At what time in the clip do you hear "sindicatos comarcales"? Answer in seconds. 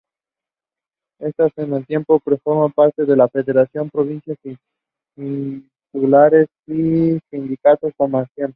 7.29-8.49